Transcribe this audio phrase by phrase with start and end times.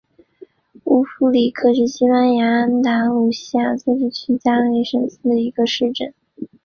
[0.85, 6.11] 乌夫里克是西班牙安达卢西亚自治区加的斯省的一个市镇。